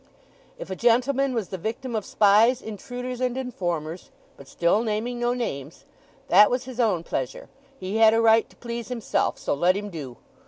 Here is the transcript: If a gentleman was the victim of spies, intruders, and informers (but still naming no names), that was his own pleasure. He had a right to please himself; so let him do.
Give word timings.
If 0.57 0.71
a 0.71 0.75
gentleman 0.75 1.35
was 1.35 1.49
the 1.49 1.59
victim 1.59 1.95
of 1.95 2.05
spies, 2.05 2.59
intruders, 2.59 3.21
and 3.21 3.37
informers 3.37 4.09
(but 4.35 4.47
still 4.47 4.81
naming 4.81 5.19
no 5.19 5.35
names), 5.35 5.85
that 6.27 6.49
was 6.49 6.63
his 6.63 6.79
own 6.79 7.03
pleasure. 7.03 7.49
He 7.79 7.97
had 7.97 8.15
a 8.15 8.19
right 8.19 8.49
to 8.49 8.55
please 8.55 8.87
himself; 8.87 9.37
so 9.37 9.53
let 9.53 9.77
him 9.77 9.91
do. 9.91 10.17